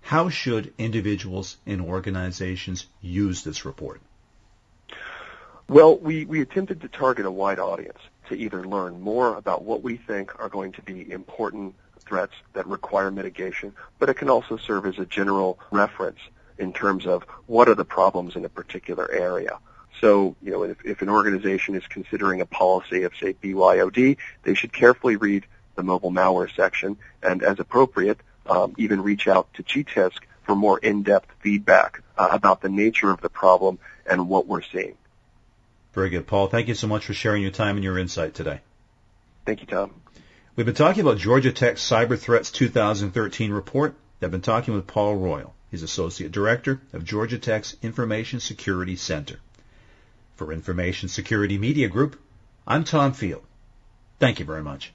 How 0.00 0.28
should 0.28 0.72
individuals 0.78 1.56
and 1.66 1.80
organizations 1.80 2.86
use 3.00 3.42
this 3.42 3.64
report? 3.64 4.00
Well, 5.68 5.98
we, 5.98 6.24
we 6.24 6.40
attempted 6.40 6.82
to 6.82 6.88
target 6.88 7.26
a 7.26 7.30
wide 7.30 7.58
audience 7.58 7.98
to 8.28 8.36
either 8.36 8.64
learn 8.64 9.00
more 9.00 9.36
about 9.36 9.64
what 9.64 9.82
we 9.82 9.96
think 9.96 10.38
are 10.38 10.48
going 10.48 10.72
to 10.72 10.82
be 10.82 11.10
important 11.10 11.74
threats 12.06 12.32
that 12.52 12.66
require 12.66 13.10
mitigation, 13.10 13.74
but 13.98 14.08
it 14.08 14.14
can 14.14 14.30
also 14.30 14.56
serve 14.56 14.86
as 14.86 14.98
a 14.98 15.06
general 15.06 15.58
reference 15.70 16.18
in 16.58 16.72
terms 16.72 17.06
of 17.06 17.24
what 17.46 17.68
are 17.68 17.74
the 17.74 17.84
problems 17.84 18.36
in 18.36 18.44
a 18.44 18.48
particular 18.48 19.10
area. 19.10 19.58
So, 20.00 20.36
you 20.42 20.52
know, 20.52 20.62
if, 20.62 20.84
if 20.84 21.02
an 21.02 21.08
organization 21.08 21.74
is 21.74 21.86
considering 21.86 22.40
a 22.40 22.46
policy 22.46 23.04
of, 23.04 23.12
say, 23.20 23.34
BYOD, 23.34 24.18
they 24.42 24.54
should 24.54 24.72
carefully 24.72 25.16
read 25.16 25.46
the 25.74 25.82
mobile 25.82 26.10
malware 26.10 26.54
section 26.54 26.96
and, 27.22 27.42
as 27.42 27.60
appropriate, 27.60 28.18
um, 28.46 28.74
even 28.78 29.02
reach 29.02 29.26
out 29.26 29.52
to 29.54 29.62
GTISC 29.62 30.18
for 30.44 30.54
more 30.54 30.78
in-depth 30.78 31.28
feedback 31.40 32.02
uh, 32.16 32.28
about 32.30 32.60
the 32.60 32.68
nature 32.68 33.10
of 33.10 33.20
the 33.20 33.28
problem 33.28 33.78
and 34.08 34.28
what 34.28 34.46
we're 34.46 34.62
seeing. 34.62 34.94
Very 35.92 36.10
good. 36.10 36.26
Paul, 36.26 36.48
thank 36.48 36.68
you 36.68 36.74
so 36.74 36.86
much 36.86 37.06
for 37.06 37.14
sharing 37.14 37.42
your 37.42 37.50
time 37.50 37.76
and 37.76 37.84
your 37.84 37.98
insight 37.98 38.34
today. 38.34 38.60
Thank 39.46 39.60
you, 39.60 39.66
Tom. 39.66 39.94
We've 40.56 40.64
been 40.64 40.74
talking 40.74 41.02
about 41.02 41.18
Georgia 41.18 41.52
Tech's 41.52 41.86
Cyber 41.86 42.18
Threats 42.18 42.50
2013 42.50 43.52
report. 43.52 43.94
I've 44.22 44.30
been 44.30 44.40
talking 44.40 44.72
with 44.72 44.86
Paul 44.86 45.16
Royal. 45.16 45.54
He's 45.70 45.82
Associate 45.82 46.32
Director 46.32 46.80
of 46.94 47.04
Georgia 47.04 47.38
Tech's 47.38 47.76
Information 47.82 48.40
Security 48.40 48.96
Center. 48.96 49.38
For 50.36 50.54
Information 50.54 51.10
Security 51.10 51.58
Media 51.58 51.90
Group, 51.90 52.18
I'm 52.66 52.84
Tom 52.84 53.12
Field. 53.12 53.42
Thank 54.18 54.38
you 54.38 54.46
very 54.46 54.62
much. 54.62 54.94